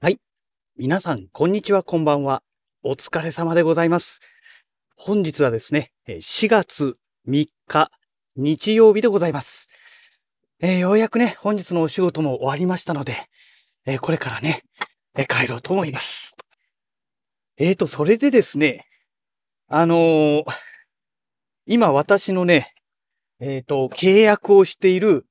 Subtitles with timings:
[0.00, 0.18] はい。
[0.76, 2.42] 皆さん、こんにちは、こんばんは。
[2.82, 4.20] お疲れ様でございます。
[4.96, 6.96] 本日はですね、4月
[7.28, 7.90] 3日、
[8.34, 9.68] 日曜日でございます。
[10.60, 13.14] えーようやくね、本日のお仕事も終わりましたので、
[13.86, 14.62] えーこれからね、
[15.16, 16.34] えー帰ろうと思います。
[17.56, 18.86] えーと、それでですね、
[19.68, 20.44] あのー
[21.66, 22.74] 今私のね、
[23.38, 25.24] えーと、契約をしている、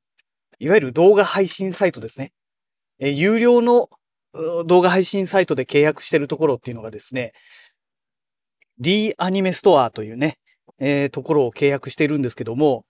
[0.57, 2.31] いわゆる動画配信サイトですね。
[2.99, 3.89] え有料の
[4.33, 7.33] 動画配信サイトで契約してるところっていうのがですね、
[8.79, 10.37] D アニメストアというね、
[10.79, 12.85] えーところを契約しているんですけども、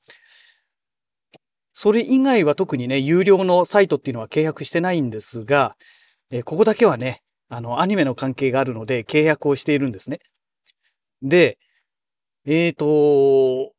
[1.74, 5.76] それ以外は特にね、有料のサイトっていうのは契約してないんですが、
[6.32, 10.20] えーここだけはね、あの、アニメの関係があるので契約をしているんですね。
[11.22, 11.58] で、
[12.46, 13.73] えーと、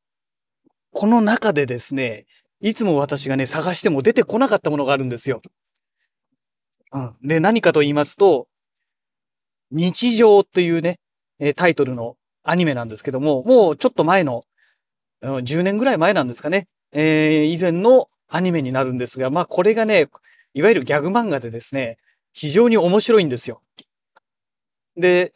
[0.93, 2.27] この中でですね、
[2.61, 5.41] いつも私がね、探しても出てこなかったものがあるんですよ。
[6.95, 7.29] うん。
[7.29, 8.47] で、何かと言いますと、
[9.71, 11.01] 日常っていうね、
[11.41, 14.45] えタイトルのアニメなんですけども、もうちょっと前の、
[15.21, 20.09] 10年ぐらい前なんですかね、えー以前のアニメになるんですが、まあこれがね、
[20.55, 21.97] いわゆるギャグ漫画でですね、
[22.33, 23.63] 非常に面白いんですよ。
[24.97, 25.33] で、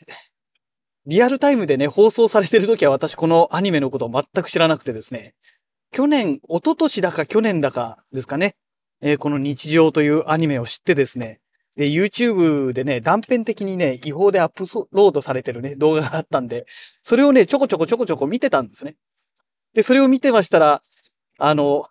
[1.06, 5.34] リアルタイムでね、放送されてる時は私このアニメのことを全く知らなくてですね、
[5.90, 8.54] 去年、一昨年だか去年だかですかね、
[9.00, 11.40] えーこの日常というアニメを知ってですね、
[11.78, 16.66] で、YouTube でね、断片的にね、違法でアップロードされてるね、動画があったんで、
[17.04, 18.96] それをね、ちょこちょこちょこちょこ見てたんですね。
[19.74, 20.82] で、それを見てましたら、
[21.38, 21.86] あの、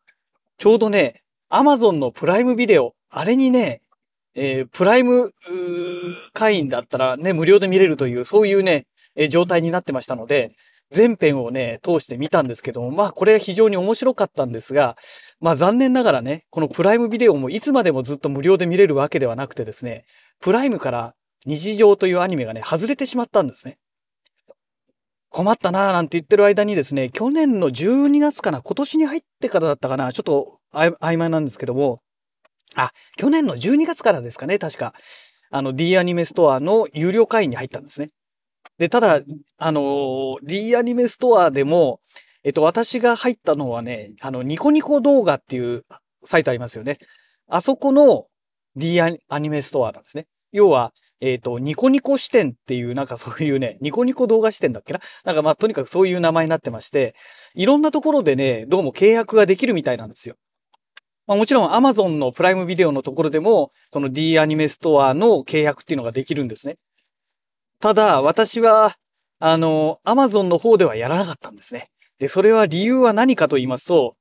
[0.57, 3.81] ちょうどね、Amazon のプライムビデオ、あれにね、
[4.35, 5.31] えープライム
[6.33, 10.51] 会員だったらね、無料で見れるという、そういうね、えー状態になってましたので、
[10.91, 14.97] 全編をね、通して見たんですけども、まあこれは非常に面白かったんですが、
[15.39, 20.05] まあ残念ながらね、このプライムビデオもいつまでもずっと無料で見れるわけではなくてですね、
[20.39, 21.13] プライムから
[21.45, 23.77] 日常というアニメがね、外れてしまったんですね。
[25.29, 32.01] 困ったなぁなんて言ってる間にですね、去年の12月かな、今年に入ってからだったかな、ちょっと曖昧なんですけども、
[32.75, 34.93] あ、去年の12月からですかね、確か。
[35.49, 38.09] あの D アニメストアの有料会員に入ったんですね。
[38.77, 39.21] で、ただ、
[39.57, 41.99] あのー D アニメストアでも、
[42.47, 45.83] えっと、私が入ったのはね、あの、ニコニコ動画っていう
[46.23, 46.97] サイトありますよね。
[47.49, 48.27] あそこの
[48.77, 50.27] D アニメストアなんですね。
[50.53, 55.01] 要は、えっ、と、ニコニコ視点っていう、なんかそういうね、ニコニコ動画視点だっけな？
[55.25, 57.15] なんかまあ、とにかくそういう名前になってまして、
[57.53, 60.35] いろんなところでね、どうも契約ができるみたいなんですよ。
[61.25, 66.77] まあもちろん Amazon のプライムビデオのところでも、その D アニメストアの契約っていうのができるんですね。
[67.81, 68.95] ただ、私は、
[69.39, 71.87] あの、Amazon の方ではやらなかったんですね。
[72.19, 74.15] で、それは理由は何かと言いますと、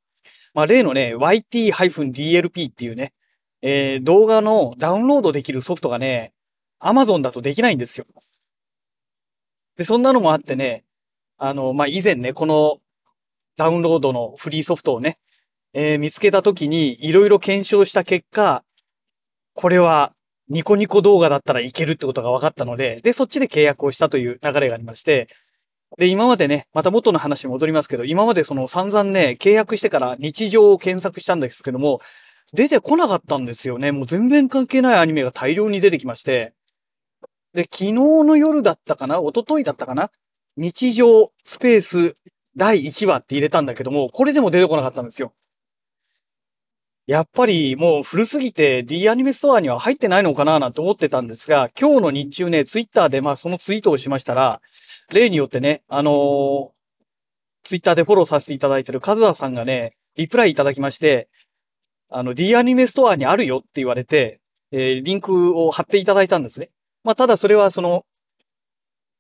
[0.55, 3.13] まあ例のね、YT-DLP っていうね、
[3.63, 6.33] えー動画のダウンロードできるソフトがね、
[6.81, 8.07] Amazon だとできないんですよ。
[9.77, 10.85] で、そんなのもあってね、
[11.39, 12.79] あの、まあ、以前ね、この
[13.57, 15.19] ダウンロードのフリーソフトをね、
[15.73, 18.65] えー見つけた時にいろいろ検証した結果、
[19.55, 20.13] これは
[20.49, 25.29] ニコニコ動画だったらいけるってことが分かったので、で、そっちで契約をしたという流れがありまして、
[25.99, 32.01] で、今までね、また元の話に戻りますけど、今までその散々ね、契約してから日常を検索したんですけども、
[32.53, 33.93] 出てこなかったんですよね。
[33.93, 36.53] もう全然関係ないアニメが大量に出てきまして。
[37.55, 40.11] で、昨日の夜だったかな一昨日だったかな
[40.57, 42.17] 日常スペース
[42.57, 45.33] 第1話って入れたんだけども、これでも出てこなかったんですよ。
[47.07, 54.61] やっぱりもう古すぎて D アニメストアには入ってないのかななんて思ってたんですが、今日の日中ね、ツイッターでまあそのツイートをしましたら、
[55.15, 56.71] 例によってね、あのー
[57.65, 61.29] ツイッターでフォローさせていただいてるカズハさんがね、リプライいただきまして、
[62.09, 64.41] あの D アニメストアにあるよって言われて、
[64.71, 66.71] えーリンクを貼っていただいたんですね。
[67.03, 68.05] まあただそれはその、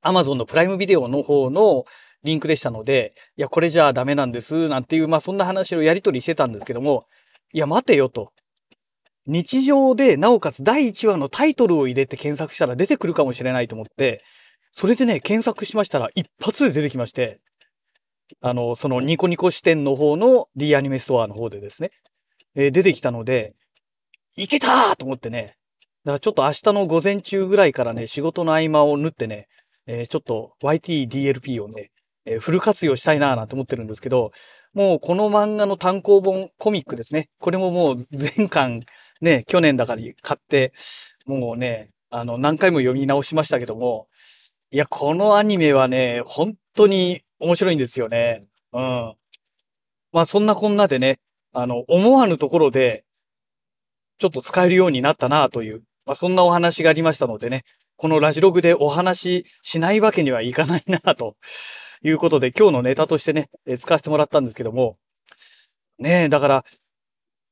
[0.04, 1.84] Amazon のプライムビデオの方の
[2.22, 7.06] リンクでしたので、いや、これじゃあダメなんです、なんていう、まあそんな話をやり取りしてたんですけども、
[7.52, 8.32] いや、待てよと。
[9.26, 14.22] 日常で、なおかつ第1話のタイトルを入れて検索したら出てくるかもしれないと思って、
[14.78, 17.40] それでね、検索しましたら一発で出てきまして、
[18.42, 21.90] あの、そのニコニコ視点の方の D アニメストアの方でですね、
[22.54, 23.54] えー出てきたので、
[24.36, 25.56] いけたーと思ってね、
[26.04, 29.46] だからちょっと明日の午前中ぐらいからね、仕事の合間を縫ってね、
[29.86, 31.90] えーちょっと YTDLP をね、
[32.26, 34.32] えーフル活用したいなーなんて思ってるんですけど、
[34.74, 37.30] もうこの漫画の単行本コミックですね。
[37.38, 38.82] これももう全巻
[39.22, 40.74] ね、去年だから買って、
[41.24, 44.08] もうね、あの何回も読み直しましたけども、
[44.70, 48.46] いや、このアニメはね、本当に面白いんですよね。
[48.72, 49.14] うん。
[50.12, 51.18] まあそんなこんなでね、
[51.52, 53.04] あの、思わぬところで、
[54.18, 57.64] ちょっと使えるようになったなという、まあ、そんなお話がありましたのでね、
[57.96, 61.36] このラジログでお話ししないわけにはいかないなと
[62.02, 64.98] いうことで、今日のネタとしてね、え使わせてもらったんですけども、
[65.98, 66.64] ねえ、だから、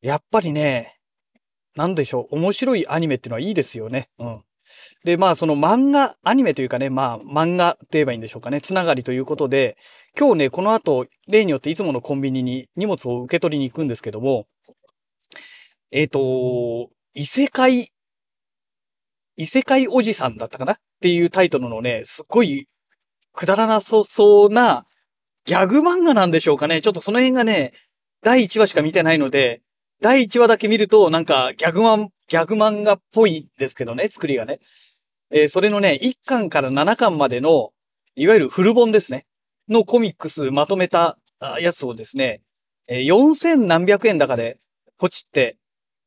[0.03, 0.99] やっぱりね、
[1.77, 4.09] なんでしょう、面白いアニメっていうのはいいですよね。
[4.19, 4.45] うん。
[5.05, 9.77] で、まあ、その漫画、アニメというかね、まあ、漫画って言えばいいんでしょうかね、つながりということで、
[10.19, 14.47] 今日ね、この後、例によっていつものコンビニに荷物を受け取りに行くんですけども、
[15.91, 17.91] えっ、ー、と、異世界、
[19.37, 20.73] 異世界おじさんだったかな？
[20.73, 22.67] っていうタイトルのね、すっごい
[23.33, 24.87] くだらなそそうな
[25.45, 26.81] ギャグ漫画なんでしょうかね。
[26.81, 27.73] ちょっとその辺がね、
[28.23, 29.61] 第1話しか見てないので、
[30.01, 34.59] 第1話だけ見ると、なんかギャグマン、ギャグ漫画っぽいんですけどね、作りがね。
[35.31, 37.71] えー、それのね、1巻から7巻までの、
[38.17, 39.27] いわゆるフル本ですね。
[39.69, 41.19] のコミックスまとめた
[41.61, 42.43] やつをですね、
[42.89, 44.59] えー、4000何百円高で
[44.99, 45.57] ポチって、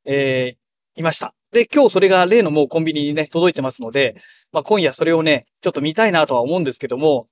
[0.06, 1.34] えー、いました。
[1.52, 4.16] で、今日それが例のもうコンビニにね、届いてますので、
[4.52, 7.28] まあ今夜それをね、ちょっと見たいなとは思うんですけども、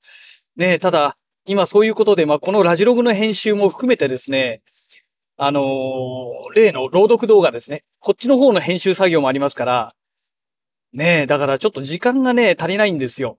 [0.56, 4.62] ね、ただ、今そういうことで、まあこのラジログの編集も含めてですね、
[5.38, 7.84] あのー、例の朗読動画ですね。
[8.00, 9.96] こっちの方の編集作業もありますから、
[10.96, 13.38] ねえ、だからちょっと時間がね、足りないんですよ。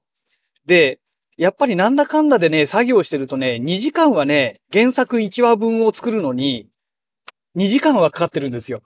[0.67, 1.01] で、
[1.39, 6.69] やっぱりなんだかんだでね、作業してるとね、2時間はね、原作1話分を作るのに、
[7.57, 8.83] 2時間はかかってるんですよ。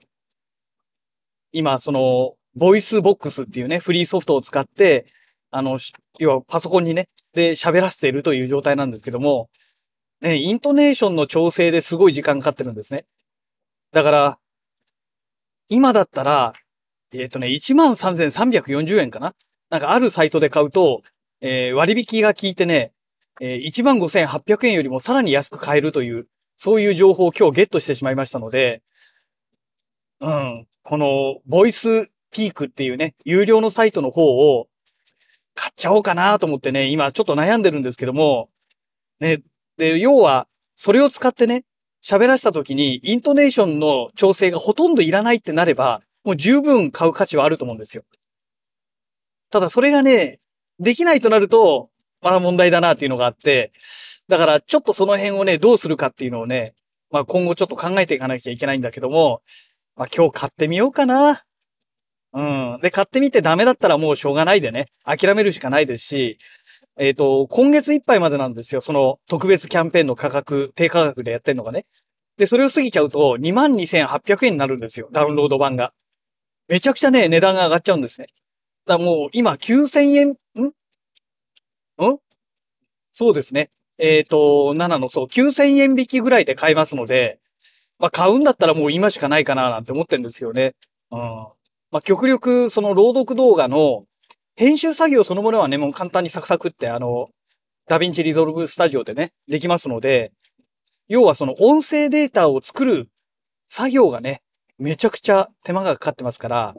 [1.51, 5.05] 今、その、 VOICEVOX っていうね、フリーソフトを使って、
[5.51, 5.77] あの、
[6.19, 9.49] 要はパソコンにね、で喋らせているという状態なんですけども、
[10.21, 13.05] ね、イントネーションの調整ですごい時間かかってるんですね。
[13.91, 14.39] だから、
[15.67, 16.53] 今だったら、
[17.13, 19.33] えっ、ー、とね、13,340円かな？
[19.69, 21.01] なんかあるサイトで買うと、
[21.41, 22.91] えー、割引が効いてね、
[23.39, 26.27] えー、15,800円よりもさらに安く買えるという、
[26.57, 28.81] そういう情報を今日ゲットしてしまいましたので、
[30.19, 34.67] うん、この、ボイスピークっていうね、有料のサイトの方を
[35.55, 38.49] 買っちゃおうかなと思ってね、今ちょっと悩んでるんですけども、
[39.19, 39.41] ね、
[39.77, 41.63] で、要は、それを使ってね、
[42.03, 48.03] 喋らせた時に、イントネーションの調整がほとんどいらないってなれば、もう十分買う価値はあると思うんですよ。
[49.49, 50.39] ただそれがね、
[50.79, 51.89] できないとなると、
[52.21, 53.71] まだ問題だなっていうのがあって、
[54.27, 56.73] だからちょっとその辺をね、どうするかっていうのをね、
[57.09, 59.41] まあ今後ちょっと考えていかなきゃいけないんだけども、
[59.95, 61.43] まあ今日買ってみようかな。
[62.33, 62.79] うん。
[62.81, 66.37] で、買ってみてダメだったらもうしょうがないでね、諦めるしかないですし、
[66.97, 68.81] えっ、ー、と、今月いっぱいまでなんですよ。
[68.81, 71.85] その特別キャンペーンの価格、低価格でやってんのがね。
[72.37, 75.09] で、それを過ぎちゃうと22,800円になるんですよ。
[75.11, 75.93] ダウンロード版が。
[76.71, 78.27] めちゃくちゃね、値段が上がっちゃうんですね。
[78.87, 80.67] だもう今9000円、ん？
[80.67, 80.73] ん？
[83.11, 83.69] そうですね。
[83.97, 87.41] えっ、ー、と、7のそう、9000円引きぐらいで買えますので、
[87.99, 90.75] まあ買うんだったらもう今しかないかななんて思ってるんですよね。
[91.11, 91.19] うん。
[91.19, 94.05] まあ極力その朗読動画の
[94.55, 97.27] 編集作業そのものはね、もう簡単にサクサクってあの、
[97.89, 100.31] DaVinci Resolve Studio でね、できますので、
[101.09, 103.09] 要はその音声データを作る
[103.67, 104.41] 作業がね、
[104.81, 106.73] めちゃくちゃ手間がかかってますから、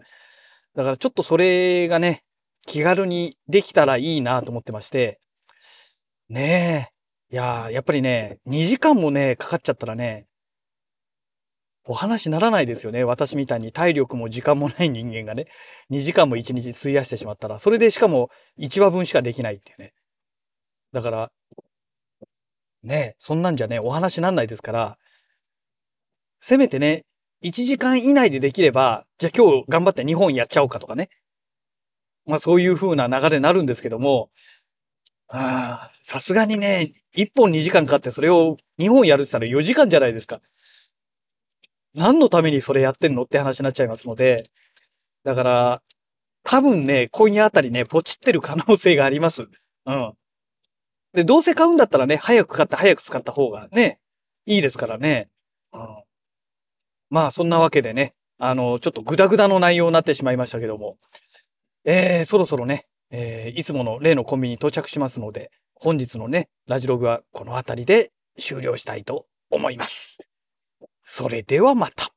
[0.74, 2.24] だからちょっとそれがね、
[2.66, 5.20] 気軽にできたらいいなと思ってまして、
[6.28, 6.90] ね
[7.30, 7.34] え。
[7.34, 10.26] いややっぱりね、2時間もね、かかっちゃったらね、
[11.84, 13.04] お話にならないですよね。
[13.04, 15.46] 私みたいに体力も時間もない人間がね、
[15.90, 19.92] 2時間も1日費やしてしまったら、それでしかも1話分しかできないっていうね。
[20.92, 21.30] だから、
[22.82, 24.96] ね、そんなんじゃね、お話になんないですから、
[26.40, 27.04] せめてね、
[27.42, 31.08] 1時間以内でできれば、じゃあ今日頑張って2本やっちゃおうかとかね。
[32.26, 34.30] まあそういう風な流れになるんですけども、
[35.28, 40.40] ああ、さすがにね、1本2時間かかってそれを2本やるって言ったら4時間じゃないですか。
[41.94, 44.50] 何のためにそれやってんのって話になっちゃいますので、
[45.24, 45.82] だから、
[46.44, 49.48] 多分ね、今夜あたりね、ポチってる可能性があります。
[49.86, 50.12] うん。
[51.14, 54.00] で、どうせ買うんだったらね、早く買って早く使った方がね、
[54.46, 55.30] いいですからね。
[55.72, 56.02] うん。
[57.12, 60.96] まあ、そんなわけでね、あの、ちょっとグダグダの内容になってしまいましたけども、
[61.84, 70.26] えー、そろそろね、えー、いつもの例のコンビニ到着しますので、本日のね、ラジログはこの辺りで終了したいと思います。
[71.04, 72.11] それではまた。